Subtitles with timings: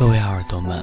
[0.00, 0.82] 各位耳朵们，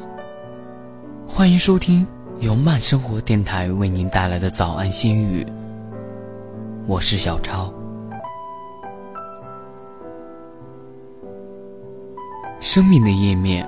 [1.27, 2.05] 欢迎收听
[2.39, 5.43] 由慢生活电台为您带来的早安心语。
[6.85, 7.73] 我是小超。
[12.59, 13.67] 生命的页面，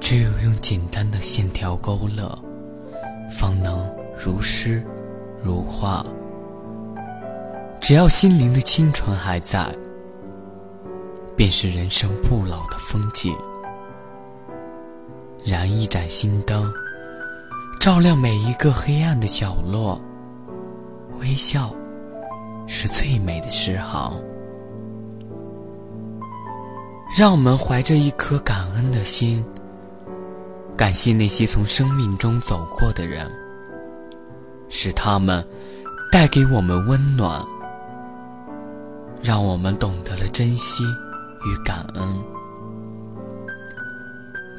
[0.00, 2.34] 只有用简单的线条勾勒，
[3.30, 3.86] 方能
[4.16, 4.82] 如诗
[5.44, 6.02] 如画。
[7.78, 9.70] 只要心灵的清纯还在，
[11.36, 13.36] 便是人生不老的风景。
[15.44, 16.72] 燃一盏心灯，
[17.80, 20.00] 照亮每一个黑暗的角落。
[21.18, 21.74] 微笑，
[22.66, 24.20] 是最美的诗行。
[27.18, 29.44] 让我们怀着一颗感恩的心，
[30.76, 33.30] 感谢那些从生命中走过的人，
[34.68, 35.44] 使他们
[36.12, 37.44] 带给我们温暖，
[39.22, 40.84] 让我们懂得了珍惜
[41.44, 42.39] 与感恩。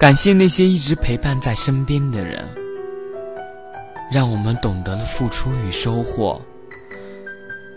[0.01, 2.43] 感谢那些一直陪伴在身边的人，
[4.11, 6.41] 让我们懂得了付出与收获。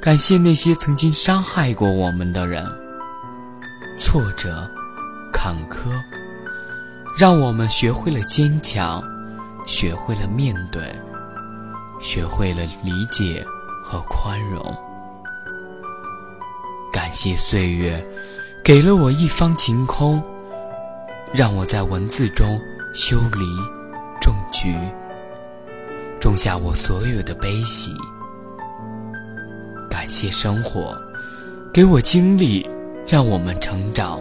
[0.01, 2.67] 感谢那些曾经伤害过我们的人，
[3.99, 4.67] 挫折、
[5.31, 5.91] 坎坷，
[7.19, 9.05] 让我们学会了坚强，
[9.67, 10.83] 学会了面对，
[12.01, 13.45] 学会了理解
[13.83, 14.75] 和宽容。
[16.91, 18.03] 感谢岁月，
[18.65, 20.25] 给了我一方晴空。
[21.37, 22.61] 让我在文字中
[22.93, 23.45] 修篱
[24.21, 24.73] 种菊，
[26.21, 27.91] 种下我所有的悲喜。
[29.91, 30.97] 感谢生活，
[31.73, 32.65] 给我经历，
[33.05, 34.21] 让我们成长，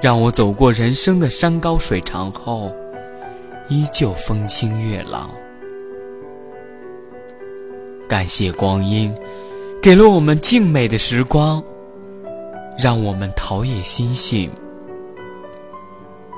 [0.00, 2.74] 让我走过人生的山高水长后，
[3.68, 5.30] 依旧风清月朗。
[8.08, 9.14] 感谢光阴，
[9.82, 11.62] 给了我们静美的时光。
[12.78, 14.50] 让我们陶冶心性，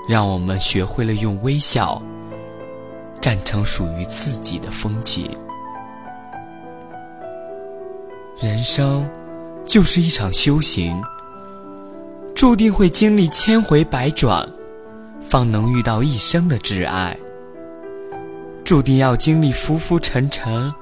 [0.09, 2.03] 让我们学会了用微笑
[3.21, 5.31] 站成属于自己的风景。
[8.41, 9.09] 人生
[9.65, 11.01] 就是一场修行，
[12.35, 14.48] 注定会经历千回百转，
[15.21, 17.17] 方能遇到一生的挚爱；
[18.65, 20.75] 注定要经历浮浮沉沉，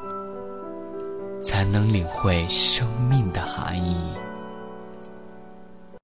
[1.42, 3.94] 才能领会生命的含义。